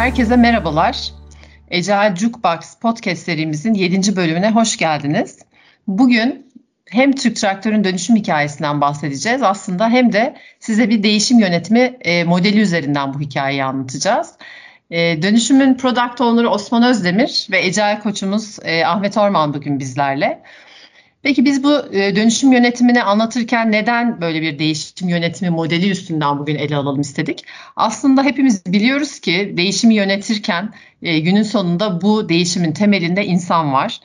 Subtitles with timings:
[0.00, 1.12] Herkese merhabalar.
[1.70, 4.16] Ecel Jukebox podcast serimizin 7.
[4.16, 5.38] bölümüne hoş geldiniz.
[5.86, 6.52] Bugün
[6.90, 12.60] hem Türk Traktör'ün dönüşüm hikayesinden bahsedeceğiz aslında hem de size bir değişim yönetimi e, modeli
[12.60, 14.32] üzerinden bu hikayeyi anlatacağız.
[14.90, 20.42] E, dönüşümün product owner'ı Osman Özdemir ve Ecel koçumuz e, Ahmet Orman bugün bizlerle.
[21.22, 26.54] Peki biz bu e, dönüşüm yönetimini anlatırken neden böyle bir değişim yönetimi modeli üstünden bugün
[26.56, 27.44] ele alalım istedik?
[27.76, 30.72] Aslında hepimiz biliyoruz ki değişimi yönetirken
[31.02, 34.00] e, günün sonunda bu değişimin temelinde insan var.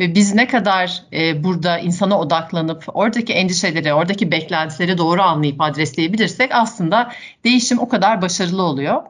[0.00, 6.50] Ve biz ne kadar e, burada insana odaklanıp oradaki endişeleri, oradaki beklentileri doğru anlayıp adresleyebilirsek
[6.52, 7.12] aslında
[7.44, 9.02] değişim o kadar başarılı oluyor.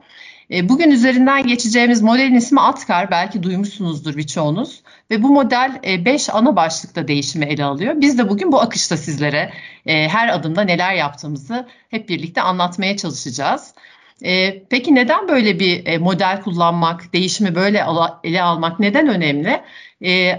[0.62, 3.10] Bugün üzerinden geçeceğimiz modelin ismi Atkar.
[3.10, 4.82] Belki duymuşsunuzdur birçoğunuz.
[5.10, 7.95] Ve bu model 5 e, ana başlıkta değişimi ele alıyor.
[7.96, 9.52] Biz de bugün bu akışta sizlere
[9.87, 13.74] e, her adımda neler yaptığımızı hep birlikte anlatmaya çalışacağız.
[14.70, 17.85] Peki neden böyle bir model kullanmak, değişimi böyle
[18.24, 19.63] ele almak neden önemli?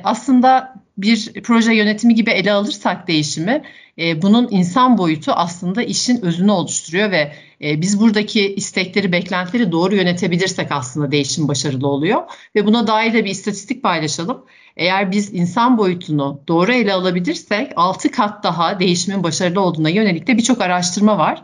[0.03, 3.63] Aslında bir proje yönetimi gibi ele alırsak değişimi
[3.99, 9.95] e, bunun insan boyutu aslında işin özünü oluşturuyor ve e, biz buradaki istekleri, beklentileri doğru
[9.95, 12.21] yönetebilirsek aslında değişim başarılı oluyor.
[12.55, 14.45] Ve buna dair de bir istatistik paylaşalım.
[14.77, 20.37] Eğer biz insan boyutunu doğru ele alabilirsek 6 kat daha değişimin başarılı olduğuna yönelik de
[20.37, 21.43] birçok araştırma var.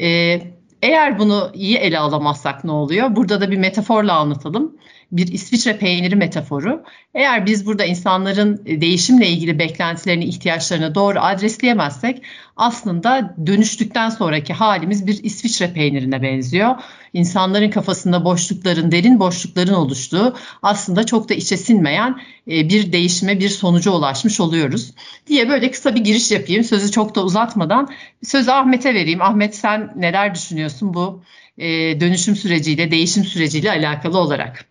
[0.00, 0.40] E,
[0.82, 3.16] eğer bunu iyi ele alamazsak ne oluyor?
[3.16, 4.76] Burada da bir metaforla anlatalım
[5.12, 6.84] bir İsviçre peyniri metaforu.
[7.14, 12.22] Eğer biz burada insanların e, değişimle ilgili beklentilerini, ihtiyaçlarını doğru adresleyemezsek
[12.56, 16.74] aslında dönüştükten sonraki halimiz bir İsviçre peynirine benziyor.
[17.12, 23.48] İnsanların kafasında boşlukların, derin boşlukların oluştuğu aslında çok da içe sinmeyen e, bir değişime, bir
[23.48, 24.94] sonuca ulaşmış oluyoruz
[25.26, 26.64] diye böyle kısa bir giriş yapayım.
[26.64, 27.88] Sözü çok da uzatmadan
[28.22, 29.22] sözü Ahmet'e vereyim.
[29.22, 31.22] Ahmet sen neler düşünüyorsun bu
[31.58, 34.69] e, dönüşüm süreciyle, değişim süreciyle alakalı olarak?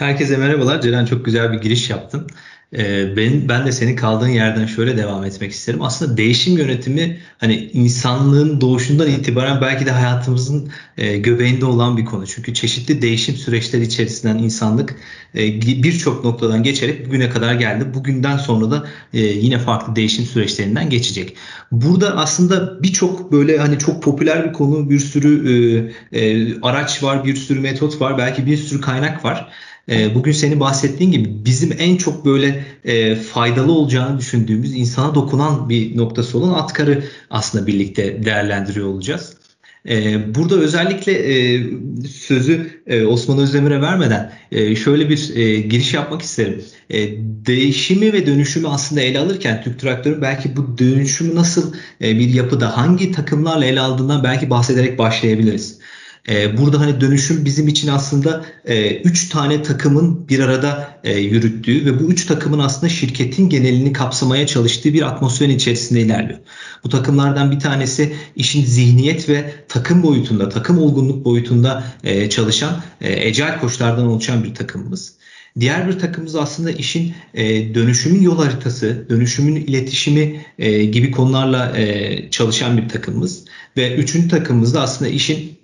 [0.00, 0.80] Herkese merhabalar.
[0.80, 2.26] Ceren çok güzel bir giriş yaptın.
[2.76, 5.82] Ee, ben, ben de senin kaldığın yerden şöyle devam etmek isterim.
[5.82, 12.26] Aslında değişim yönetimi hani insanlığın doğuşundan itibaren belki de hayatımızın e, göbeğinde olan bir konu.
[12.26, 14.96] Çünkü çeşitli değişim süreçleri içerisinden insanlık
[15.34, 17.94] e, birçok noktadan geçerek bugüne kadar geldi.
[17.94, 21.36] Bugünden sonra da e, yine farklı değişim süreçlerinden geçecek.
[21.72, 26.20] Burada aslında birçok böyle hani çok popüler bir konu, bir sürü e,
[26.62, 29.52] araç var, bir sürü metot var, belki bir sürü kaynak var.
[29.90, 35.68] E, bugün senin bahsettiğin gibi bizim en çok böyle e, faydalı olacağını düşündüğümüz insana dokunan
[35.68, 39.36] bir noktası olan Atkar'ı aslında birlikte değerlendiriyor olacağız.
[39.88, 41.62] E, burada özellikle e,
[42.08, 46.62] sözü e, Osman Özdemir'e vermeden e, şöyle bir e, giriş yapmak isterim.
[46.90, 46.98] E,
[47.46, 52.76] değişimi ve dönüşümü aslında ele alırken Türk Traktörü belki bu dönüşümü nasıl e, bir yapıda
[52.76, 55.78] hangi takımlarla ele aldığından belki bahsederek başlayabiliriz.
[56.28, 61.86] E, burada hani dönüşüm bizim için aslında e, üç tane takımın bir arada e, yürüttüğü
[61.86, 66.38] ve bu üç takımın aslında şirketin genelini kapsamaya çalıştığı bir atmosferin içerisinde ilerliyor.
[66.84, 73.28] Bu takımlardan bir tanesi işin zihniyet ve takım boyutunda, takım olgunluk boyutunda e, çalışan e,
[73.28, 75.20] ecel koçlardan oluşan bir takımımız.
[75.60, 82.30] Diğer bir takımımız aslında işin e, dönüşümün yol haritası, dönüşümün iletişimi e, gibi konularla e,
[82.30, 83.44] çalışan bir takımımız.
[83.76, 85.59] Ve üçüncü takımımız da aslında işin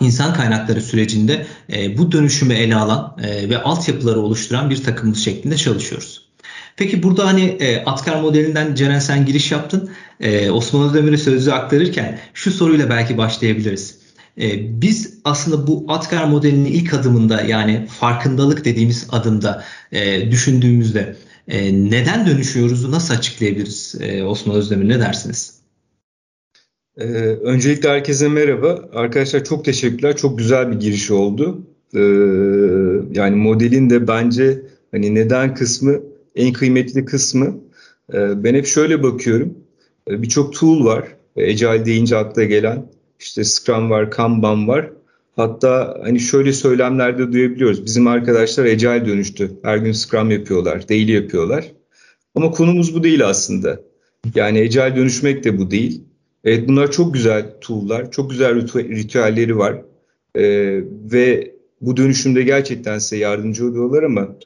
[0.00, 5.56] insan kaynakları sürecinde e, bu dönüşümü ele alan e, ve altyapıları oluşturan bir takımımız şeklinde
[5.56, 6.28] çalışıyoruz.
[6.76, 9.90] Peki burada hani e, Atkar modelinden Ceren sen giriş yaptın.
[10.20, 13.98] E, Osman Özdemir'e sözü aktarırken şu soruyla belki başlayabiliriz.
[14.40, 21.16] E, biz aslında bu Atkar modelinin ilk adımında yani farkındalık dediğimiz adımda e, düşündüğümüzde
[21.48, 25.61] e, neden dönüşüyoruz nasıl açıklayabiliriz e, Osman Özdemir ne dersiniz?
[26.98, 27.04] Ee,
[27.42, 28.88] öncelikle herkese merhaba.
[28.92, 30.16] Arkadaşlar çok teşekkürler.
[30.16, 31.66] Çok güzel bir giriş oldu.
[31.94, 31.98] Ee,
[33.20, 36.00] yani modelin de bence hani neden kısmı
[36.34, 37.60] en kıymetli kısmı.
[38.14, 39.54] Ee, ben hep şöyle bakıyorum.
[40.10, 41.04] Ee, Birçok tool var.
[41.36, 42.86] Agile deyince akla gelen.
[43.20, 44.90] İşte Scrum var, Kanban var.
[45.36, 47.84] Hatta hani şöyle söylemlerde duyabiliyoruz.
[47.86, 49.50] Bizim arkadaşlar Agile dönüştü.
[49.62, 51.72] Her gün Scrum yapıyorlar, daily yapıyorlar.
[52.34, 53.80] Ama konumuz bu değil aslında.
[54.34, 56.04] Yani Agile dönüşmek de bu değil.
[56.44, 59.82] Evet bunlar çok güzel tool'lar, çok güzel ritüelleri var
[60.34, 60.80] ee,
[61.12, 64.36] ve bu dönüşümde gerçekten size yardımcı oluyorlar ama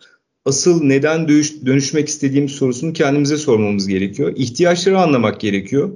[0.44, 4.32] asıl neden dönüş, dönüşmek istediğimiz sorusunu kendimize sormamız gerekiyor.
[4.36, 5.90] İhtiyaçları anlamak gerekiyor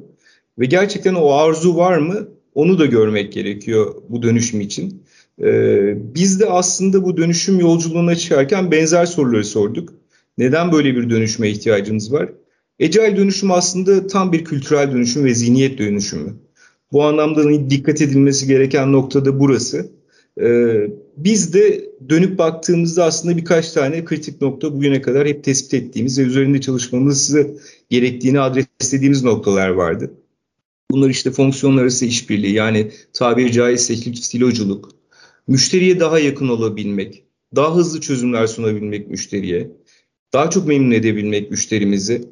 [0.59, 5.03] ve gerçekten o arzu var mı onu da görmek gerekiyor bu dönüşüm için.
[5.43, 9.93] Ee, biz de aslında bu dönüşüm yolculuğuna çıkarken benzer soruları sorduk.
[10.39, 12.29] Neden böyle bir dönüşme ihtiyacımız var?
[12.81, 16.35] Agile dönüşüm aslında tam bir kültürel dönüşüm ve zihniyet dönüşümü.
[16.93, 19.91] Bu anlamda dikkat edilmesi gereken nokta da burası.
[21.17, 26.23] biz de dönüp baktığımızda aslında birkaç tane kritik nokta bugüne kadar hep tespit ettiğimiz ve
[26.23, 27.51] üzerinde çalışmamızı
[27.91, 30.11] gerektiğini adreslediğimiz noktalar vardı.
[30.91, 34.91] Bunlar işte fonksiyonlar arası işbirliği yani tabiri caizse siloculuk,
[35.49, 37.25] müşteriye daha yakın olabilmek,
[37.57, 39.71] daha hızlı çözümler sunabilmek müşteriye,
[40.33, 42.31] daha çok memnun edebilmek müşterimizi,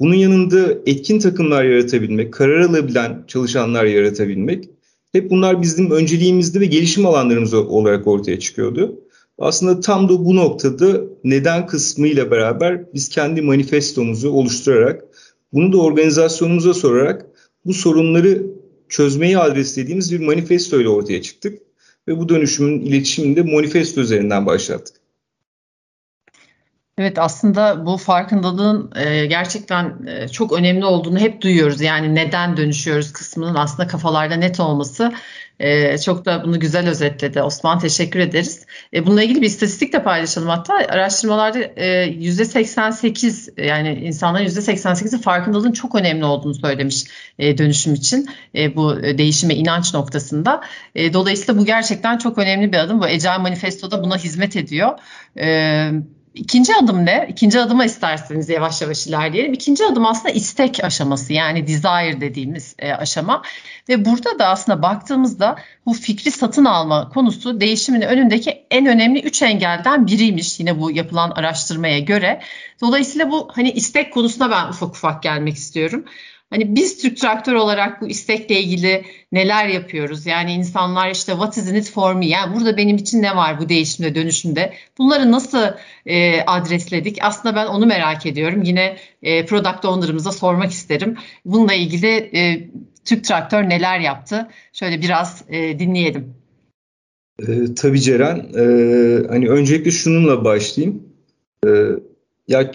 [0.00, 4.68] bunun yanında etkin takımlar yaratabilmek, karar alabilen çalışanlar yaratabilmek
[5.12, 9.00] hep bunlar bizim önceliğimizde ve gelişim alanlarımız olarak ortaya çıkıyordu.
[9.38, 15.04] Aslında tam da bu noktada neden kısmıyla beraber biz kendi manifestomuzu oluşturarak
[15.52, 17.26] bunu da organizasyonumuza sorarak
[17.66, 18.46] bu sorunları
[18.88, 21.58] çözmeyi adreslediğimiz bir manifesto ile ortaya çıktık.
[22.08, 24.93] Ve bu dönüşümün iletişimini de manifesto üzerinden başlattık.
[26.98, 31.80] Evet aslında bu farkındalığın e, gerçekten e, çok önemli olduğunu hep duyuyoruz.
[31.80, 35.12] Yani neden dönüşüyoruz kısmının aslında kafalarda net olması
[35.58, 37.42] e, çok da bunu güzel özetledi.
[37.42, 38.66] Osman teşekkür ederiz.
[38.94, 40.48] E, bununla ilgili bir istatistik de paylaşalım.
[40.48, 47.04] Hatta araştırmalarda e, %88 yani insanların %88'i farkındalığın çok önemli olduğunu söylemiş
[47.38, 50.60] e, dönüşüm için e, bu değişime inanç noktasında.
[50.94, 53.00] E, dolayısıyla bu gerçekten çok önemli bir adım.
[53.00, 54.98] Bu Ecel Manifesto'da buna hizmet ediyor.
[55.38, 55.90] E,
[56.34, 57.26] İkinci adım ne?
[57.30, 59.52] İkinci adıma isterseniz yavaş yavaş ilerleyelim.
[59.52, 63.42] İkinci adım aslında istek aşaması yani desire dediğimiz e, aşama.
[63.88, 69.42] Ve burada da aslında baktığımızda bu fikri satın alma konusu değişimin önündeki en önemli üç
[69.42, 72.40] engelden biriymiş yine bu yapılan araştırmaya göre.
[72.80, 76.04] Dolayısıyla bu hani istek konusuna ben ufak ufak gelmek istiyorum.
[76.54, 80.26] Hani biz Türk Traktör olarak bu istekle ilgili neler yapıyoruz?
[80.26, 82.26] Yani insanlar işte what is in it for me?
[82.26, 84.72] Yani burada benim için ne var bu değişimde, dönüşümde?
[84.98, 85.66] Bunları nasıl
[86.06, 87.18] e, adresledik?
[87.20, 88.62] Aslında ben onu merak ediyorum.
[88.62, 91.16] Yine e, product owner'ımıza sormak isterim.
[91.44, 92.68] Bununla ilgili e,
[93.04, 94.48] Türk Traktör neler yaptı?
[94.72, 96.34] Şöyle biraz e, dinleyelim.
[97.48, 98.36] E, tabii Ceren.
[98.36, 98.64] E,
[99.28, 101.02] hani öncelikle şununla başlayayım.
[101.66, 101.68] E,
[102.48, 102.72] ya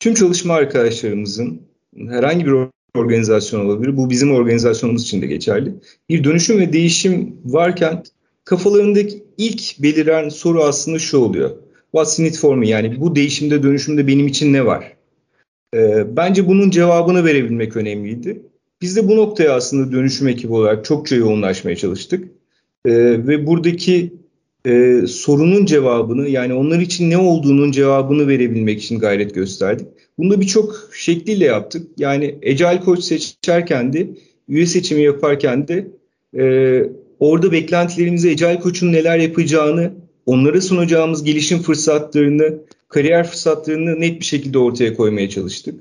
[0.00, 1.62] tüm çalışma arkadaşlarımızın
[2.08, 2.52] herhangi bir
[2.98, 3.96] organizasyon olabilir.
[3.96, 5.74] Bu bizim organizasyonumuz için de geçerli.
[6.08, 8.02] Bir dönüşüm ve değişim varken
[8.44, 11.50] kafalarındaki ilk beliren soru aslında şu oluyor.
[11.92, 12.68] What's in it for me?
[12.68, 14.96] Yani bu değişimde, dönüşümde benim için ne var?
[15.74, 18.42] Ee, bence bunun cevabını verebilmek önemliydi.
[18.82, 22.28] Biz de bu noktaya aslında dönüşüm ekibi olarak çokça yoğunlaşmaya çalıştık.
[22.84, 22.92] Ee,
[23.26, 24.12] ve buradaki
[24.66, 29.86] e, sorunun cevabını yani onlar için ne olduğunun cevabını verebilmek için gayret gösterdik.
[30.18, 31.86] Bunu da birçok şekliyle yaptık.
[31.96, 34.08] Yani Agile Coach seçerken de,
[34.48, 35.88] üye seçimi yaparken de
[36.38, 36.82] e,
[37.20, 39.92] orada beklentilerimizi Agile Coach'un neler yapacağını,
[40.26, 42.54] onlara sunacağımız gelişim fırsatlarını,
[42.88, 45.80] kariyer fırsatlarını net bir şekilde ortaya koymaya çalıştık.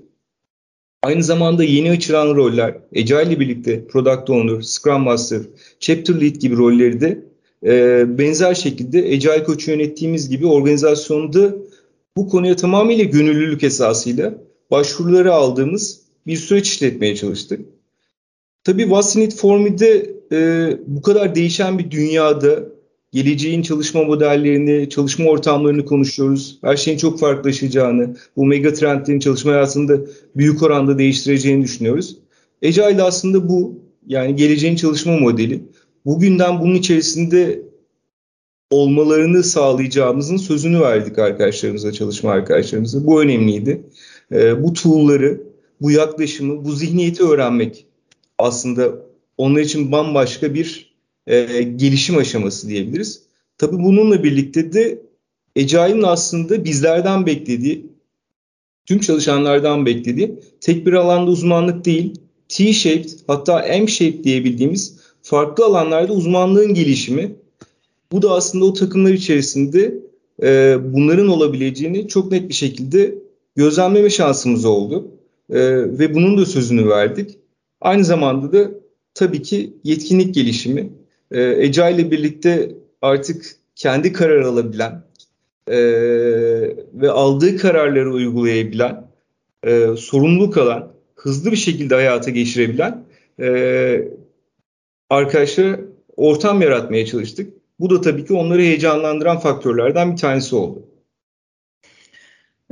[1.03, 5.41] Aynı zamanda yeni açılan roller, Agile ile birlikte Product Owner, Scrum Master,
[5.79, 7.23] Chapter Lead gibi rolleri de
[7.65, 11.55] e, benzer şekilde Agile Coach'u yönettiğimiz gibi organizasyonda
[12.17, 14.33] bu konuya tamamıyla gönüllülük esasıyla
[14.71, 17.59] başvuruları aldığımız bir süreç işletmeye çalıştık.
[18.63, 22.59] Tabii What's in it for me'de e, bu kadar değişen bir dünyada
[23.11, 26.59] geleceğin çalışma modellerini, çalışma ortamlarını konuşuyoruz.
[26.61, 29.97] Her şeyin çok farklılaşacağını, bu mega trendlerin çalışma hayatında
[30.35, 32.17] büyük oranda değiştireceğini düşünüyoruz.
[32.65, 35.63] Agile aslında bu yani geleceğin çalışma modeli.
[36.05, 37.66] Bugünden bunun içerisinde
[38.71, 43.05] olmalarını sağlayacağımızın sözünü verdik arkadaşlarımıza, çalışma arkadaşlarımıza.
[43.05, 43.83] Bu önemliydi.
[44.31, 45.41] E, bu tool'ları,
[45.81, 47.85] bu yaklaşımı, bu zihniyeti öğrenmek
[48.37, 48.91] aslında
[49.37, 50.95] onlar için bambaşka bir
[51.27, 53.21] e, gelişim aşaması diyebiliriz.
[53.57, 55.01] Tabii bununla birlikte de
[55.57, 57.85] Agile'ın aslında bizlerden beklediği,
[58.85, 62.13] tüm çalışanlardan beklediği tek bir alanda uzmanlık değil,
[62.49, 67.35] T-shaped hatta M-shaped diyebildiğimiz farklı alanlarda uzmanlığın gelişimi
[68.11, 69.95] bu da aslında o takımlar içerisinde
[70.43, 73.15] e, bunların olabileceğini çok net bir şekilde
[73.55, 75.11] gözlemleme şansımız oldu.
[75.49, 75.59] E,
[75.99, 77.37] ve bunun da sözünü verdik.
[77.81, 78.71] Aynı zamanda da
[79.13, 80.89] tabii ki yetkinlik gelişimi.
[81.31, 82.71] E, Ece ile birlikte
[83.01, 85.03] artık kendi karar alabilen
[85.67, 85.77] e,
[86.93, 89.07] ve aldığı kararları uygulayabilen,
[89.63, 93.03] e, sorumluluk alan, hızlı bir şekilde hayata geçirebilen
[93.39, 94.07] e,
[95.09, 95.79] arkadaşlara
[96.17, 97.53] ortam yaratmaya çalıştık.
[97.79, 100.85] Bu da tabii ki onları heyecanlandıran faktörlerden bir tanesi oldu.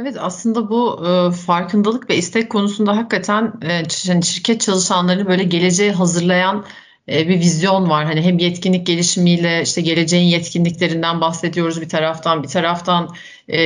[0.02, 3.90] Evet aslında bu e, farkındalık ve istek konusunda hakikaten e,
[4.22, 6.66] şirket çalışanlarını böyle geleceğe hazırlayan
[7.10, 8.06] e, bir vizyon var.
[8.06, 13.10] Hani hem yetkinlik gelişimiyle işte geleceğin yetkinliklerinden bahsediyoruz bir taraftan, bir taraftan
[13.48, 13.58] e,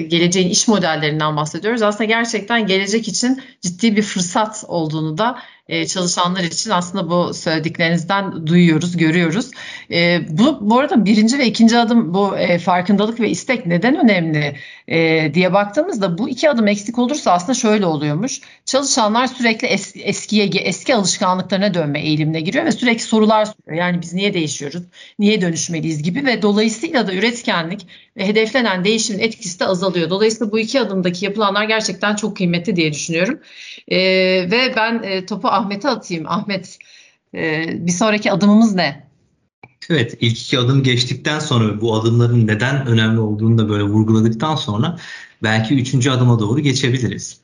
[0.00, 1.82] geleceğin iş modellerinden bahsediyoruz.
[1.82, 5.38] Aslında gerçekten gelecek için ciddi bir fırsat olduğunu da
[5.70, 9.50] e, çalışanlar için aslında bu söylediklerinizden duyuyoruz, görüyoruz.
[9.90, 14.56] E, bu bu arada birinci ve ikinci adım bu e, farkındalık ve istek neden önemli
[14.88, 18.40] e, diye baktığımızda bu iki adım eksik olursa aslında şöyle oluyormuş.
[18.64, 23.82] Çalışanlar sürekli es, eskiye eski alışkanlıklarına dönme eğilimine giriyor ve sürekli sorular soruyor.
[23.84, 24.82] Yani biz niye değişiyoruz?
[25.18, 27.86] Niye dönüşmeliyiz gibi ve dolayısıyla da üretkenlik
[28.26, 30.10] hedeflenen değişimin etkisi de azalıyor.
[30.10, 33.38] Dolayısıyla bu iki adımdaki yapılanlar gerçekten çok kıymetli diye düşünüyorum.
[33.88, 33.98] E,
[34.50, 36.26] ve ben e, topu Ahmet'e atayım.
[36.28, 36.78] Ahmet
[37.34, 39.10] e, bir sonraki adımımız ne?
[39.90, 44.98] Evet ilk iki adım geçtikten sonra bu adımların neden önemli olduğunu da böyle vurguladıktan sonra
[45.42, 47.40] belki üçüncü adıma doğru geçebiliriz.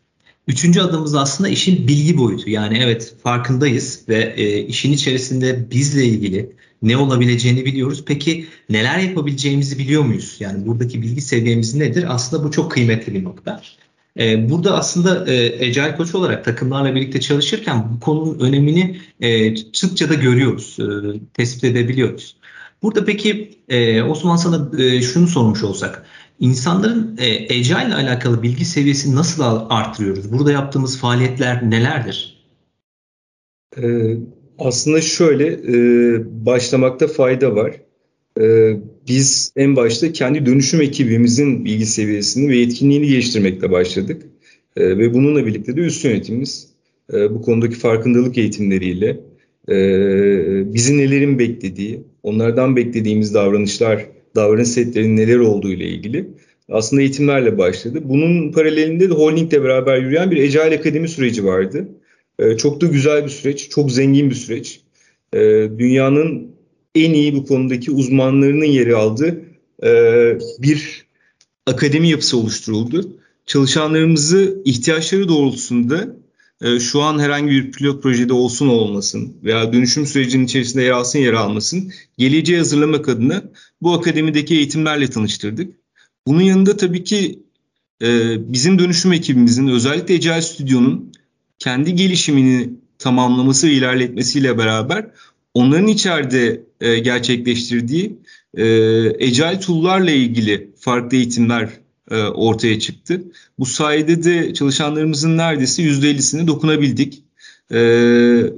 [0.49, 2.51] Üçüncü adımımız aslında işin bilgi boyutu.
[2.51, 8.05] Yani evet farkındayız ve e, işin içerisinde bizle ilgili ne olabileceğini biliyoruz.
[8.07, 10.37] Peki neler yapabileceğimizi biliyor muyuz?
[10.41, 12.15] Yani buradaki bilgi seviyemiz nedir?
[12.15, 13.63] Aslında bu çok kıymetli bir nokta.
[14.19, 20.09] E, burada aslında e, Ecel Koç olarak takımlarla birlikte çalışırken bu konunun önemini e, sıkça
[20.09, 20.85] da görüyoruz, e,
[21.35, 22.37] tespit edebiliyoruz.
[22.83, 26.07] Burada peki e, Osman sana e, şunu sormuş olsak,
[26.41, 30.33] insanların e, Ecel ile alakalı bilgi seviyesini nasıl arttırıyoruz?
[30.33, 32.37] Burada yaptığımız faaliyetler nelerdir?
[34.59, 37.77] Aslında şöyle, e, başlamakta fayda var.
[38.41, 38.77] Ee,
[39.09, 44.23] biz en başta kendi dönüşüm ekibimizin bilgi seviyesini ve yetkinliğini geliştirmekle başladık.
[44.77, 46.69] Ee, ve bununla birlikte de üst yönetimimiz
[47.13, 49.21] e, bu konudaki farkındalık eğitimleriyle
[49.69, 49.75] e,
[50.75, 56.29] bizi nelerin beklediği, onlardan beklediğimiz davranışlar, davranış setlerinin neler olduğu ile ilgili
[56.69, 58.01] aslında eğitimlerle başladı.
[58.05, 61.89] Bunun paralelinde de Holding'le beraber yürüyen bir Ecel Akademi süreci vardı.
[62.39, 64.81] E, çok da güzel bir süreç, çok zengin bir süreç.
[65.79, 66.57] Dünyanın
[66.95, 69.45] en iyi bu konudaki uzmanlarının yeri aldığı
[69.83, 69.91] e,
[70.59, 71.07] bir
[71.67, 73.19] akademi yapısı oluşturuldu.
[73.47, 76.17] Çalışanlarımızı ihtiyaçları doğrultusunda
[76.63, 81.19] e, şu an herhangi bir pilot projede olsun olmasın veya dönüşüm sürecinin içerisinde yer alsın
[81.19, 83.43] yer almasın geleceğe hazırlamak adına
[83.83, 85.75] bu akademideki eğitimlerle tanıştırdık.
[86.27, 87.39] Bunun yanında tabii ki
[88.03, 91.13] e, bizim dönüşüm ekibimizin özellikle Ecel Stüdyo'nun
[91.59, 95.07] kendi gelişimini tamamlaması ve ilerletmesiyle beraber
[95.55, 98.19] onların içeride e, gerçekleştirdiği
[98.55, 98.65] e,
[99.09, 101.69] Agile tool'larla ilgili farklı eğitimler
[102.11, 103.23] e, ortaya çıktı.
[103.59, 107.23] Bu sayede de çalışanlarımızın neredeyse %50'sine dokunabildik.
[107.73, 107.79] E,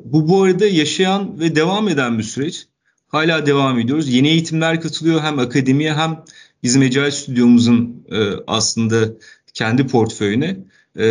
[0.04, 2.66] bu bu arada yaşayan ve devam eden bir süreç.
[3.08, 4.08] Hala devam ediyoruz.
[4.08, 6.24] Yeni eğitimler katılıyor hem akademiye hem
[6.62, 9.08] bizim Agile stüdyomuzun e, aslında
[9.54, 10.56] kendi portföyüne
[10.98, 11.06] e,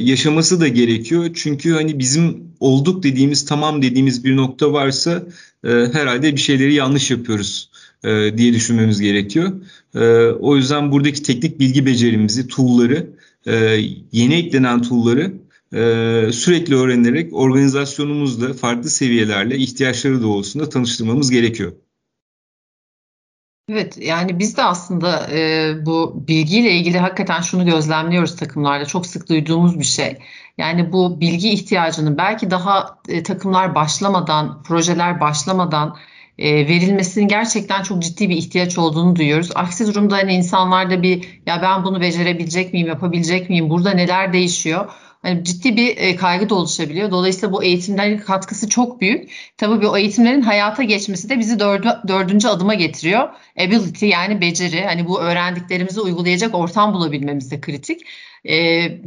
[0.00, 1.30] yaşaması da gerekiyor.
[1.34, 5.22] Çünkü hani bizim olduk dediğimiz, tamam dediğimiz bir nokta varsa
[5.64, 7.70] e, herhalde bir şeyleri yanlış yapıyoruz
[8.04, 9.52] e, diye düşünmemiz gerekiyor.
[9.94, 13.06] E, o yüzden buradaki teknik bilgi becerimizi, tool'ları,
[13.46, 13.54] e,
[14.12, 15.32] yeni eklenen tool'ları
[15.72, 21.72] e, sürekli öğrenerek organizasyonumuzda farklı seviyelerle ihtiyaçları doğrultusunda tanıştırmamız gerekiyor.
[23.68, 29.28] Evet yani biz de aslında e, bu bilgiyle ilgili hakikaten şunu gözlemliyoruz takımlarda çok sık
[29.28, 30.18] duyduğumuz bir şey.
[30.58, 35.96] Yani bu bilgi ihtiyacını belki daha e, takımlar başlamadan, projeler başlamadan
[36.38, 39.50] e, verilmesinin gerçekten çok ciddi bir ihtiyaç olduğunu duyuyoruz.
[39.54, 44.92] Aksi durumda hani insanlarda bir ya ben bunu becerebilecek miyim, yapabilecek miyim, burada neler değişiyor?
[45.22, 47.10] Hani ciddi bir e, kaygı da oluşabiliyor.
[47.10, 49.30] Dolayısıyla bu eğitimlerin katkısı çok büyük.
[49.56, 53.28] Tabii bu eğitimlerin hayata geçmesi de bizi dördü, dördüncü adıma getiriyor.
[53.58, 54.84] Ability yani beceri.
[54.84, 58.00] Hani bu öğrendiklerimizi uygulayacak ortam bulabilmemiz de kritik.
[58.44, 58.54] E,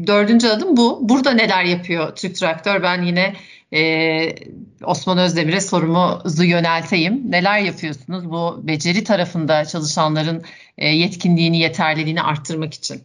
[0.07, 1.09] dördüncü adım bu.
[1.09, 2.83] Burada neler yapıyor Türk Traktör?
[2.83, 3.35] Ben yine
[3.73, 4.35] e,
[4.83, 7.31] Osman Özdemir'e sorumuzu yönelteyim.
[7.31, 10.43] Neler yapıyorsunuz bu beceri tarafında çalışanların
[10.77, 13.01] e, yetkinliğini, yeterliliğini arttırmak için?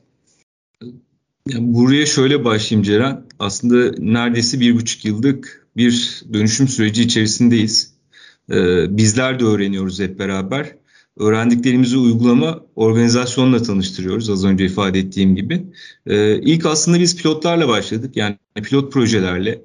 [1.52, 3.24] Yani buraya şöyle başlayayım Ceren.
[3.38, 7.94] Aslında neredeyse bir buçuk yıllık bir dönüşüm süreci içerisindeyiz.
[8.50, 10.76] Ee, bizler de öğreniyoruz hep beraber.
[11.18, 15.62] Öğrendiklerimizi uygulama organizasyonla tanıştırıyoruz az önce ifade ettiğim gibi.
[16.06, 18.16] Ee, ilk aslında biz pilotlarla başladık.
[18.16, 19.62] Yani pilot projelerle.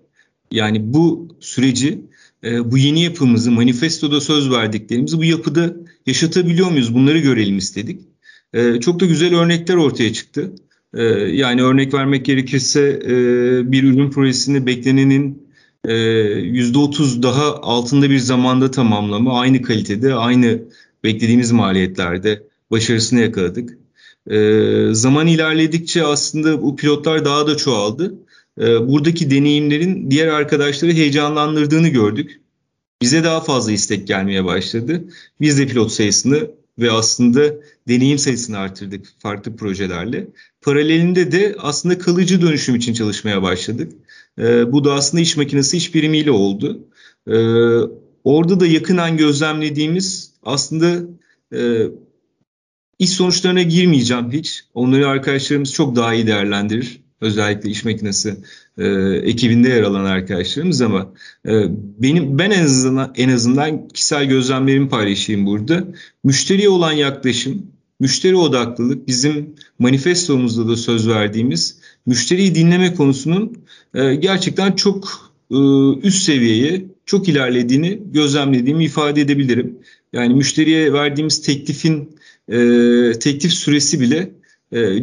[0.52, 2.02] Yani bu süreci,
[2.44, 5.76] e, bu yeni yapımızı, manifestoda söz verdiklerimizi bu yapıda
[6.06, 6.96] yaşatabiliyor muyuz?
[6.96, 8.02] Bunları görelim istedik.
[8.54, 10.56] Ee, çok da güzel örnekler ortaya çıktı.
[10.96, 13.12] Ee, yani örnek vermek gerekirse e,
[13.72, 15.48] bir ürün projesinde beklenenin
[15.86, 20.62] e, %30 daha altında bir zamanda tamamlama, aynı kalitede, aynı
[21.04, 23.78] beklediğimiz maliyetlerde başarısını yakaladık.
[24.30, 28.16] Ee, zaman ilerledikçe aslında bu pilotlar daha da çoğaldı.
[28.62, 32.42] Ee, buradaki deneyimlerin diğer arkadaşları heyecanlandırdığını gördük.
[33.02, 35.04] Bize daha fazla istek gelmeye başladı.
[35.42, 37.42] Biz de pilot sayısını ve aslında
[37.88, 40.28] deneyim sayısını artırdık farklı projelerle.
[40.66, 43.92] Paralelinde de aslında kalıcı dönüşüm için çalışmaya başladık.
[44.40, 46.88] E, bu da aslında iş makinesi iş birimiyle oldu.
[47.28, 47.38] E,
[48.24, 51.10] orada da yakından gözlemlediğimiz aslında
[51.54, 51.88] e,
[53.00, 54.64] iş sonuçlarına girmeyeceğim hiç.
[54.74, 57.02] Onları arkadaşlarımız çok daha iyi değerlendirir.
[57.22, 58.38] Özellikle iş makinesi
[58.78, 58.88] e,
[59.24, 61.14] ekibinde yer alan arkadaşlarımız ama
[61.46, 61.52] e,
[62.02, 65.84] benim ben en azından en azından kişisel gözlemlerimi paylaşayım burada.
[66.24, 73.58] Müşteriye olan yaklaşım, müşteri odaklılık bizim manifestomuzda da söz verdiğimiz müşteriyi dinleme konusunun
[73.94, 75.58] e, gerçekten çok e,
[76.04, 79.78] üst seviyeye çok ilerlediğini gözlemlediğimi ifade edebilirim.
[80.14, 82.18] Yani müşteriye verdiğimiz teklifin
[82.50, 82.58] e,
[83.20, 84.32] teklif süresi bile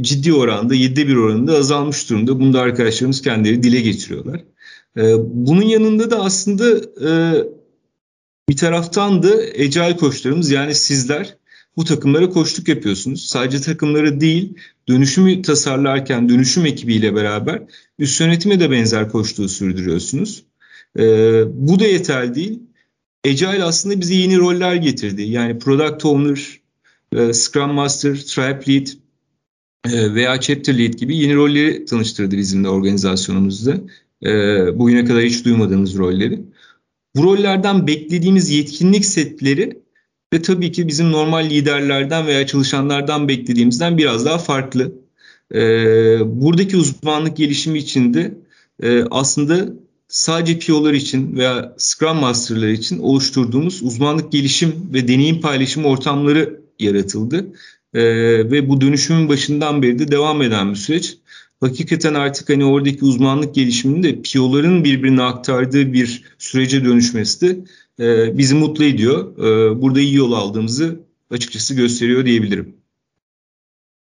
[0.00, 2.40] ciddi oranda, yedide bir oranında azalmış durumda.
[2.40, 4.44] Bunu da arkadaşlarımız kendileri dile getiriyorlar.
[5.24, 6.64] Bunun yanında da aslında
[8.48, 11.36] bir taraftan da Agile koçlarımız yani sizler
[11.76, 13.24] bu takımlara koçluk yapıyorsunuz.
[13.24, 14.54] Sadece takımları değil,
[14.88, 17.62] dönüşümü tasarlarken dönüşüm ekibiyle beraber
[17.98, 20.44] üst yönetime de benzer koçluğu sürdürüyorsunuz.
[20.98, 21.04] E,
[21.68, 22.60] bu da yeterli değil.
[23.26, 25.22] Agile aslında bize yeni roller getirdi.
[25.22, 26.60] Yani Product Owner,
[27.12, 28.86] e, Scrum Master, Tribe Lead
[29.84, 33.80] e, veya Chapter Lead gibi yeni rolleri tanıştırdı bizimle organizasyonumuzda.
[34.24, 34.30] E,
[34.78, 36.42] bugüne kadar hiç duymadığımız rolleri.
[37.16, 39.81] Bu rollerden beklediğimiz yetkinlik setleri
[40.32, 44.92] ve tabii ki bizim normal liderlerden veya çalışanlardan beklediğimizden biraz daha farklı.
[46.24, 48.34] Buradaki uzmanlık gelişimi için de
[49.10, 49.68] aslında
[50.08, 57.46] sadece PO'lar için veya Scrum Master'lar için oluşturduğumuz uzmanlık gelişim ve deneyim paylaşım ortamları yaratıldı.
[57.94, 58.02] Ee,
[58.50, 61.18] ve bu dönüşümün başından beri de devam eden bir süreç.
[61.60, 67.58] Hakikaten artık hani oradaki uzmanlık gelişiminin de PO'ların birbirine aktardığı bir sürece dönüşmesi de
[68.00, 69.38] e, bizi mutlu ediyor.
[69.38, 72.82] E, burada iyi yol aldığımızı açıkçası gösteriyor diyebilirim.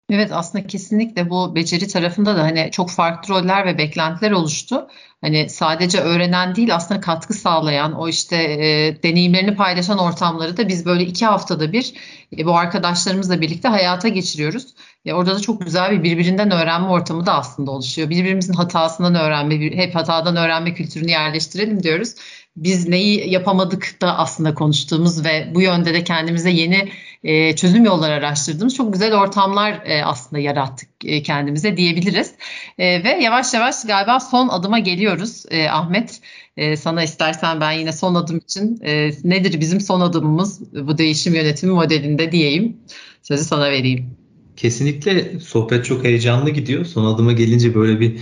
[0.09, 4.87] Evet aslında kesinlikle bu beceri tarafında da hani çok farklı roller ve beklentiler oluştu.
[5.21, 10.85] Hani sadece öğrenen değil aslında katkı sağlayan o işte e, deneyimlerini paylaşan ortamları da biz
[10.85, 11.93] böyle iki haftada bir
[12.37, 14.67] e, bu arkadaşlarımızla birlikte hayata geçiriyoruz.
[15.05, 18.09] E, orada da çok güzel bir birbirinden öğrenme ortamı da aslında oluşuyor.
[18.09, 22.15] Birbirimizin hatasından öğrenme, hep hatadan öğrenme kültürünü yerleştirelim diyoruz.
[22.57, 26.89] Biz neyi yapamadık da aslında konuştuğumuz ve bu yönde de kendimize yeni
[27.23, 32.33] e, çözüm yolları araştırdığımız çok güzel ortamlar e, aslında yarattık e, kendimize diyebiliriz.
[32.77, 36.21] E, ve yavaş yavaş galiba son adıma geliyoruz e, Ahmet.
[36.57, 41.35] E, sana istersen ben yine son adım için e, nedir bizim son adımımız bu değişim
[41.35, 42.77] yönetimi modelinde diyeyim.
[43.23, 44.26] Sözü sana vereyim.
[44.57, 46.85] Kesinlikle sohbet çok heyecanlı gidiyor.
[46.85, 48.17] Son adıma gelince böyle bir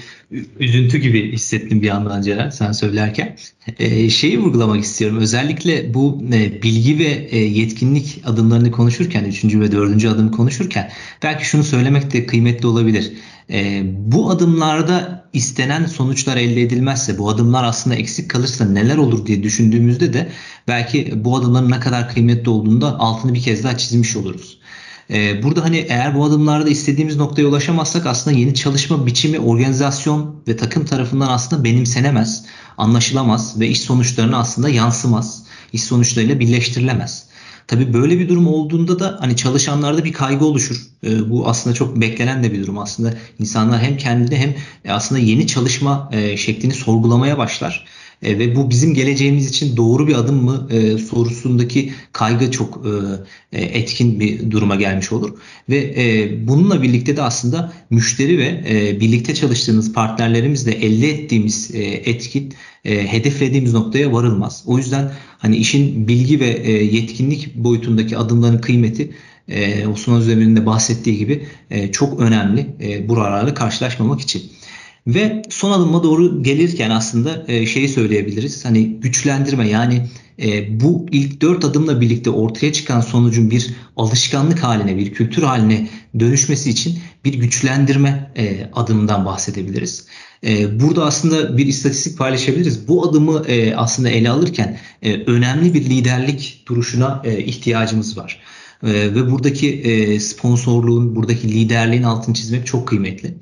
[0.59, 3.37] üzüntü gibi hissettim bir yandan Ceren sen söylerken.
[3.79, 5.17] Ee, şeyi vurgulamak istiyorum.
[5.17, 10.91] Özellikle bu e, bilgi ve e, yetkinlik adımlarını konuşurken, üçüncü ve dördüncü adım konuşurken
[11.23, 13.11] belki şunu söylemek de kıymetli olabilir.
[13.49, 19.43] E, bu adımlarda istenen sonuçlar elde edilmezse, bu adımlar aslında eksik kalırsa neler olur diye
[19.43, 20.29] düşündüğümüzde de
[20.67, 24.54] belki bu adımların ne kadar kıymetli olduğunu da altını bir kez daha çizmiş oluruz.
[25.09, 30.57] Ee, burada hani eğer bu adımlarda istediğimiz noktaya ulaşamazsak aslında yeni çalışma biçimi, organizasyon ve
[30.57, 32.45] takım tarafından aslında benimsenemez,
[32.77, 35.43] anlaşılamaz ve iş sonuçlarına aslında yansımaz.
[35.73, 37.25] İş sonuçlarıyla birleştirilemez.
[37.67, 40.81] Tabii böyle bir durum olduğunda da hani çalışanlarda bir kaygı oluşur.
[41.03, 43.13] E, bu aslında çok beklenen de bir durum aslında.
[43.39, 44.55] İnsanlar hem kendini hem
[44.89, 47.85] aslında yeni çalışma e, şeklini sorgulamaya başlar.
[48.23, 53.59] E, ve bu bizim geleceğimiz için doğru bir adım mı e, sorusundaki kaygı çok e,
[53.59, 55.33] e, etkin bir duruma gelmiş olur.
[55.69, 61.83] Ve e, bununla birlikte de aslında müşteri ve e, birlikte çalıştığımız partnerlerimizle elde ettiğimiz e,
[61.83, 62.53] etkin
[62.85, 64.63] e, hedeflediğimiz noktaya varılmaz.
[64.65, 69.11] O yüzden hani işin bilgi ve e, yetkinlik boyutundaki adımların kıymeti
[69.47, 74.43] e, Osman Özdemir'in de bahsettiği gibi e, çok önemli e, buralarla karşılaşmamak için.
[75.07, 78.65] Ve son adıma doğru gelirken aslında e, şeyi söyleyebiliriz.
[78.65, 80.07] Hani güçlendirme yani
[80.43, 85.89] e, bu ilk dört adımla birlikte ortaya çıkan sonucun bir alışkanlık haline, bir kültür haline
[86.19, 90.07] dönüşmesi için bir güçlendirme e, adımından bahsedebiliriz.
[90.45, 92.87] E, burada aslında bir istatistik paylaşabiliriz.
[92.87, 93.43] Bu adımı
[93.75, 98.41] aslında ele alırken önemli bir liderlik duruşuna ihtiyacımız var.
[98.83, 103.35] Ve buradaki sponsorluğun, buradaki liderliğin altını çizmek çok kıymetli.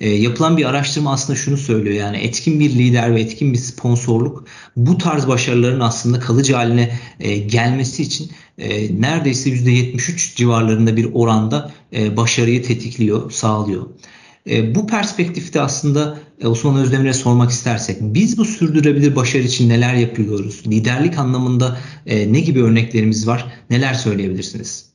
[0.00, 4.44] E, yapılan bir araştırma aslında şunu söylüyor yani etkin bir lider ve etkin bir sponsorluk
[4.76, 11.72] bu tarz başarıların aslında kalıcı haline e, gelmesi için e, neredeyse %73 civarlarında bir oranda
[11.92, 13.86] e, başarıyı tetikliyor, sağlıyor.
[14.50, 19.94] E, bu perspektifte aslında e, Osman Özdemir'e sormak istersek biz bu sürdürülebilir başarı için neler
[19.94, 20.62] yapıyoruz?
[20.66, 23.52] Liderlik anlamında e, ne gibi örneklerimiz var?
[23.70, 24.89] Neler söyleyebilirsiniz?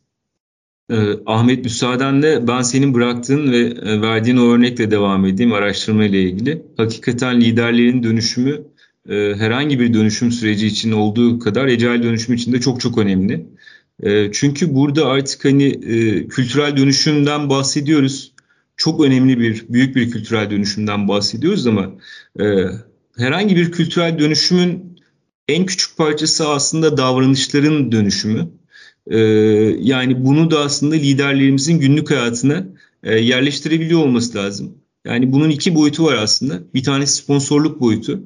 [0.90, 0.96] Ee,
[1.26, 6.64] Ahmet müsaadenle ben senin bıraktığın ve e, verdiğin o örnekle devam edeyim araştırma ile ilgili.
[6.78, 8.64] Hakikaten liderlerin dönüşümü
[9.10, 13.48] e, herhangi bir dönüşüm süreci için olduğu kadar ecel dönüşüm için de çok çok önemli.
[14.04, 15.80] E, çünkü burada artık hani
[16.30, 18.34] kültürel dönüşümden bahsediyoruz.
[18.78, 21.92] Çok önemli bir, büyük bir kültürel dönüşümden bahsediyoruz ama
[23.18, 25.00] herhangi bir kültürel dönüşümün
[25.48, 28.50] en küçük parçası aslında davranışların dönüşümü.
[29.08, 29.20] E,
[29.82, 32.68] yani bunu da aslında liderlerimizin günlük hayatına
[33.04, 34.78] e, yerleştirebiliyor olması lazım.
[35.06, 36.60] Yani bunun iki boyutu var aslında.
[36.74, 38.22] Bir tanesi sponsorluk boyutu.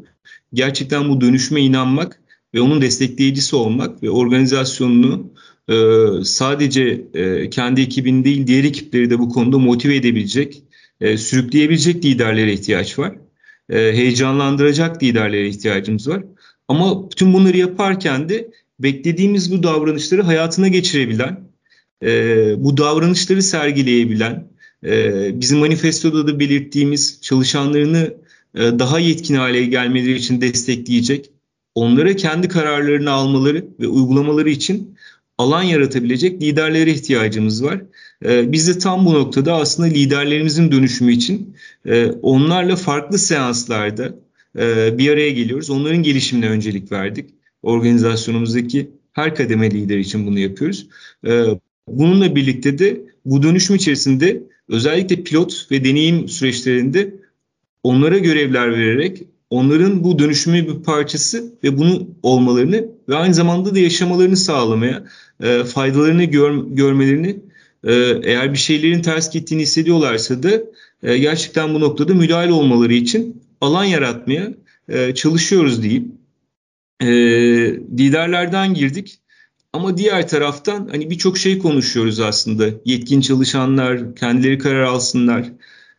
[0.53, 2.19] Gerçekten bu dönüşüme inanmak
[2.53, 5.31] ve onun destekleyicisi olmak ve organizasyonunu
[5.69, 5.75] e,
[6.23, 10.63] sadece e, kendi ekibini değil diğer ekipleri de bu konuda motive edebilecek,
[11.01, 13.15] e, sürükleyebilecek liderlere ihtiyaç var.
[13.71, 16.23] Heyecanlandıracak liderlere ihtiyacımız var.
[16.67, 21.39] Ama bütün bunları yaparken de beklediğimiz bu davranışları hayatına geçirebilen,
[22.03, 24.47] e, bu davranışları sergileyebilen,
[24.85, 28.13] e, bizim manifestoda da belirttiğimiz çalışanlarını
[28.55, 31.31] e, daha yetkin hale gelmeleri için destekleyecek,
[31.75, 34.95] onlara kendi kararlarını almaları ve uygulamaları için
[35.37, 37.81] alan yaratabilecek liderlere ihtiyacımız var.
[38.25, 44.15] E, biz de tam bu noktada aslında liderlerimizin dönüşümü için e, onlarla farklı seanslarda
[44.59, 45.69] e, bir araya geliyoruz.
[45.69, 47.29] Onların gelişimine öncelik verdik.
[47.63, 50.87] Organizasyonumuzdaki her kademe lider için bunu yapıyoruz.
[51.27, 51.43] E,
[51.87, 57.15] bununla birlikte de bu dönüşüm içerisinde özellikle pilot ve deneyim süreçlerinde
[57.83, 63.79] onlara görevler vererek onların bu dönüşümü bir parçası ve bunu olmalarını ve aynı zamanda da
[63.79, 65.05] yaşamalarını sağlamaya,
[65.43, 67.39] e, faydalarını gör, görmelerini,
[67.83, 67.93] e,
[68.23, 70.51] eğer bir şeylerin ters gittiğini hissediyorlarsa da
[71.03, 74.53] e, gerçekten bu noktada müdahale olmaları için alan yaratmaya
[75.15, 76.18] çalışıyoruz diyeyim.
[77.01, 77.07] E,
[77.97, 79.19] liderlerden girdik.
[79.73, 82.69] Ama diğer taraftan hani birçok şey konuşuyoruz aslında.
[82.85, 85.45] Yetkin çalışanlar kendileri karar alsınlar.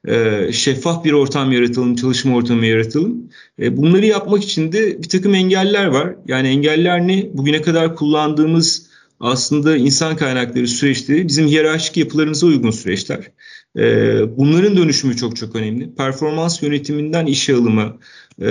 [0.08, 3.30] E, şeffaf bir ortam yaratalım, çalışma ortamı yaratalım.
[3.58, 6.14] E, bunları yapmak için de bir takım engeller var.
[6.26, 7.30] Yani engeller ne?
[7.34, 13.30] Bugüne kadar kullandığımız aslında insan kaynakları süreçleri bizim hiyerarşik yapılarımıza uygun süreçler.
[14.36, 15.94] Bunların dönüşümü çok çok önemli.
[15.94, 17.96] Performans yönetiminden işe alıma,
[18.40, 18.50] e,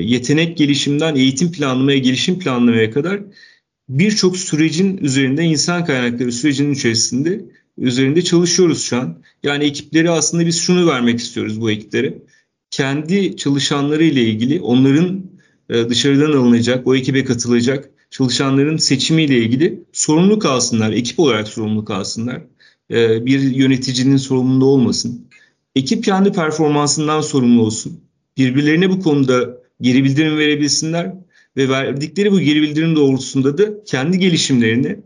[0.00, 3.20] yetenek gelişimden eğitim planlamaya, gelişim planlamaya kadar
[3.88, 7.44] birçok sürecin üzerinde insan kaynakları sürecinin içerisinde
[7.78, 9.22] üzerinde çalışıyoruz şu an.
[9.42, 12.18] Yani ekipleri aslında biz şunu vermek istiyoruz bu ekiplere.
[12.70, 15.30] Kendi çalışanları ile ilgili onların
[15.70, 22.42] e, dışarıdan alınacak, o ekibe katılacak çalışanların seçimiyle ilgili sorumluluk alsınlar, ekip olarak sorumluluk alsınlar.
[22.90, 25.28] E, bir yöneticinin sorumluluğu olmasın.
[25.76, 28.00] Ekip kendi performansından sorumlu olsun.
[28.36, 31.12] Birbirlerine bu konuda geri bildirim verebilsinler
[31.56, 34.98] ve verdikleri bu geri bildirim doğrultusunda da kendi gelişimlerini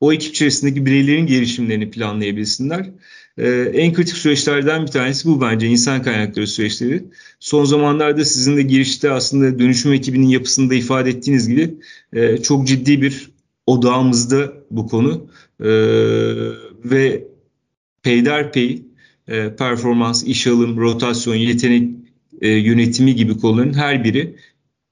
[0.00, 2.90] o ekip içerisindeki bireylerin gelişimlerini planlayabilsinler.
[3.38, 7.04] Ee, en kritik süreçlerden bir tanesi bu bence insan kaynakları süreçleri.
[7.40, 11.74] Son zamanlarda sizin de girişte aslında dönüşüm ekibinin yapısında ifade ettiğiniz gibi
[12.12, 13.30] e, çok ciddi bir
[13.66, 15.26] odağımızda bu konu.
[15.60, 15.68] E,
[16.84, 17.24] ve
[18.02, 18.82] peyderpey
[19.28, 22.03] e, performans, iş alım, rotasyon, yetenek
[22.44, 24.36] e, yönetimi gibi konuların her biri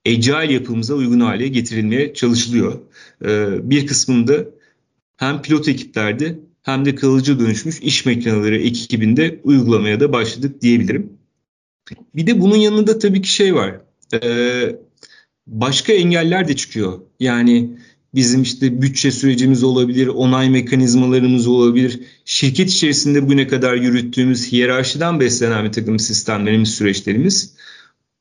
[0.07, 2.81] agile yapımıza uygun hale getirilmeye çalışılıyor.
[3.25, 4.45] Ee, bir kısmında
[5.17, 11.13] hem pilot ekiplerde hem de kalıcı dönüşmüş iş makineleri ekibinde uygulamaya da başladık diyebilirim.
[12.15, 13.81] Bir de bunun yanında tabii ki şey var.
[14.15, 14.77] Ee,
[15.47, 17.01] başka engeller de çıkıyor.
[17.21, 17.79] Yani
[18.15, 22.01] bizim işte bütçe sürecimiz olabilir, onay mekanizmalarımız olabilir.
[22.25, 27.55] Şirket içerisinde bugüne kadar yürüttüğümüz hiyerarşiden beslenen bir takım sistemlerimiz, süreçlerimiz.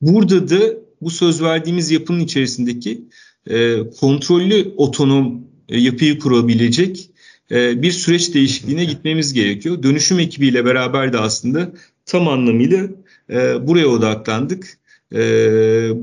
[0.00, 0.60] Burada da
[1.00, 3.04] bu söz verdiğimiz yapının içerisindeki
[3.50, 7.10] e, kontrollü otonom e, yapıyı kurabilecek
[7.50, 9.82] e, bir süreç değişikliğine gitmemiz gerekiyor.
[9.82, 11.72] Dönüşüm ekibiyle beraber de aslında
[12.06, 12.88] tam anlamıyla
[13.30, 14.78] e, buraya odaklandık.
[15.14, 15.20] E,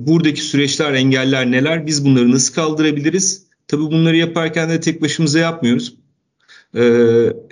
[0.07, 1.87] buradaki süreçler, engeller neler?
[1.87, 3.48] Biz bunları nasıl kaldırabiliriz?
[3.69, 5.95] Tabii bunları yaparken de tek başımıza yapmıyoruz.
[6.75, 6.81] E,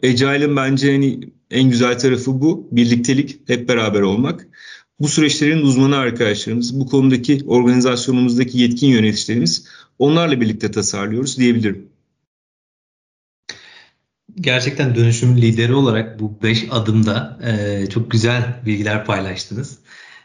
[0.04, 1.20] Agile'ın bence hani
[1.52, 2.68] en güzel tarafı bu.
[2.72, 4.48] Birliktelik, hep beraber olmak.
[5.00, 9.68] Bu süreçlerin uzmanı arkadaşlarımız, bu konudaki organizasyonumuzdaki yetkin yöneticilerimiz
[10.00, 11.90] onlarla birlikte tasarlıyoruz diyebilirim.
[14.36, 19.78] Gerçekten dönüşüm lideri olarak bu 5 adımda e, çok güzel bilgiler paylaştınız.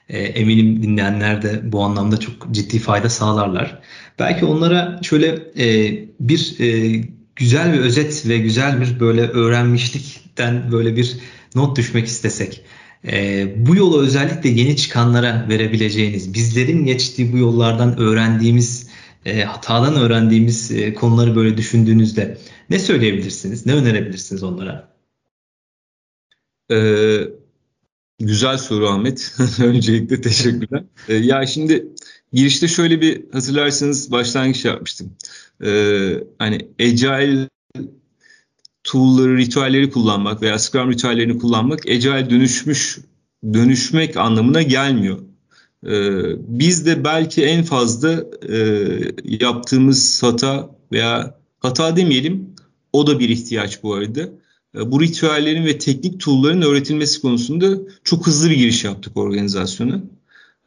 [0.09, 3.83] E, eminim dinleyenler de bu anlamda çok ciddi fayda sağlarlar.
[4.19, 5.27] Belki onlara şöyle
[5.59, 7.01] e, bir e,
[7.37, 11.17] güzel bir özet ve güzel bir böyle öğrenmişlikten böyle bir
[11.55, 12.65] not düşmek istesek.
[13.57, 18.89] Bu yolu özellikle yeni çıkanlara verebileceğiniz, bizlerin geçtiği bu yollardan öğrendiğimiz,
[19.25, 22.39] e, hatadan öğrendiğimiz konuları böyle düşündüğünüzde
[22.71, 24.93] ne söyleyebilirsiniz, ne önerebilirsiniz onlara?
[26.71, 27.29] Ee,
[28.27, 29.37] güzel soru Ahmet.
[29.63, 30.85] Öncelikle teşekkürler.
[31.09, 31.87] Ee, ya şimdi
[32.33, 35.13] girişte şöyle bir hatırlarsanız başlangıç yapmıştım.
[35.65, 37.49] Ee, hani Agile
[38.85, 42.99] tool'ları, ritüelleri kullanmak veya Scrum ritüellerini kullanmak Agile dönüşmüş,
[43.55, 45.19] dönüşmek anlamına gelmiyor.
[45.87, 48.59] Ee, biz de belki en fazla e,
[49.25, 52.55] yaptığımız hata veya hata demeyelim,
[52.93, 54.29] o da bir ihtiyaç bu arada.
[54.77, 60.03] Ee, bu ritüellerin ve teknik tool'ların öğretilmesi konusunda çok hızlı bir giriş yaptık organizasyona.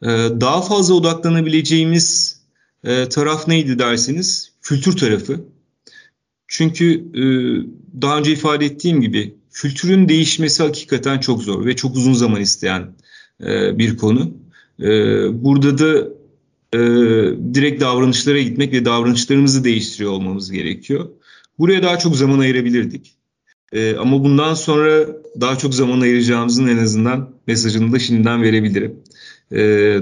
[0.02, 0.06] Ee,
[0.40, 2.40] daha fazla odaklanabileceğimiz
[2.84, 5.40] e, taraf neydi derseniz kültür tarafı.
[6.48, 7.22] Çünkü e,
[8.02, 12.94] daha önce ifade ettiğim gibi kültürün değişmesi hakikaten çok zor ve çok uzun zaman isteyen
[13.40, 14.34] e, bir konu.
[15.32, 16.08] Burada da
[17.54, 21.08] direkt davranışlara gitmek ve davranışlarımızı değiştiriyor olmamız gerekiyor.
[21.58, 23.15] Buraya daha çok zaman ayırabilirdik.
[23.98, 25.06] Ama bundan sonra
[25.40, 29.02] daha çok zaman ayıracağımızın en azından mesajını da şimdiden verebilirim.
[29.52, 29.58] E,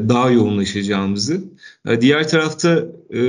[0.09, 1.45] daha yoğunlaşacağımızı.
[1.89, 3.21] E, diğer tarafta e,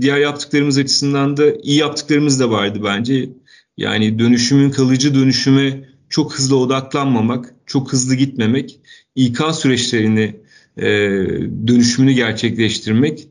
[0.00, 3.28] diğer yaptıklarımız açısından da iyi yaptıklarımız da vardı bence.
[3.76, 8.80] Yani dönüşümün kalıcı dönüşüme çok hızlı odaklanmamak, çok hızlı gitmemek,
[9.14, 10.36] İK süreçlerini
[11.66, 13.28] dönüşümünü gerçekleştirmek,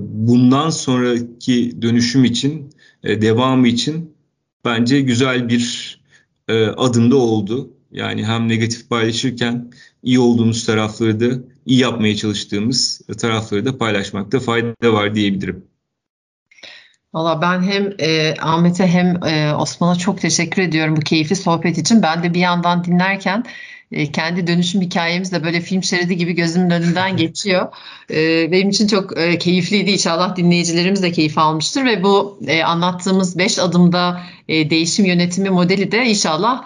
[0.00, 2.70] bundan sonraki dönüşüm için,
[3.04, 4.11] devamı için
[4.64, 5.98] bence güzel bir
[6.76, 7.70] adım da oldu.
[7.92, 9.70] Yani hem negatif paylaşırken
[10.02, 15.64] iyi olduğumuz tarafları da iyi yapmaya çalıştığımız tarafları da paylaşmakta fayda var diyebilirim.
[17.14, 22.02] Valla ben hem e, Ahmet'e hem e, Osman'a çok teşekkür ediyorum bu keyifli sohbet için.
[22.02, 23.44] Ben de bir yandan dinlerken
[23.92, 27.68] e, kendi dönüşüm hikayemiz de böyle film şeridi gibi gözümün önünden geçiyor.
[28.10, 29.90] E, benim için çok e, keyifliydi.
[29.90, 36.64] İnşallah dinleyicilerimiz de keyif almıştır ve bu anlattığımız 5 adımda değişim yönetimi modeli de inşallah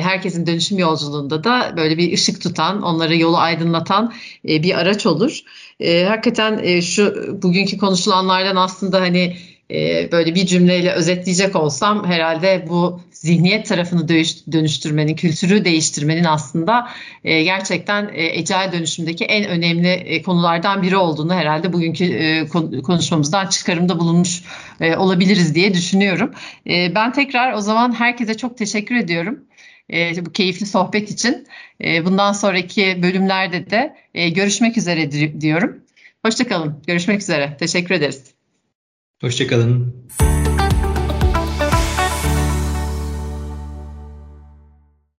[0.00, 4.12] herkesin dönüşüm yolculuğunda da böyle bir ışık tutan, onları yolu aydınlatan
[4.44, 5.40] bir araç olur.
[6.08, 9.36] Hakikaten şu bugünkü konuşulanlardan aslında hani
[10.12, 14.08] böyle bir cümleyle özetleyecek olsam herhalde bu zihniyet tarafını
[14.52, 16.88] dönüştürmenin, kültürü değiştirmenin aslında
[17.24, 22.46] e, gerçekten e, ecel dönüşümdeki en önemli e, konulardan biri olduğunu herhalde bugünkü e,
[22.82, 24.42] konuşmamızdan çıkarımda bulunmuş
[24.80, 26.34] e, olabiliriz diye düşünüyorum.
[26.70, 29.38] E, ben tekrar o zaman herkese çok teşekkür ediyorum
[29.92, 31.46] e, bu keyifli sohbet için.
[31.84, 35.84] E, bundan sonraki bölümlerde de e, görüşmek üzere diyorum.
[36.24, 36.82] Hoşçakalın.
[36.86, 37.56] Görüşmek üzere.
[37.60, 38.29] Teşekkür ederiz.
[39.20, 39.94] Hoşçakalın.